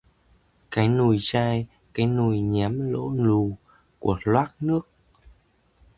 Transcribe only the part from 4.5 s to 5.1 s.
nước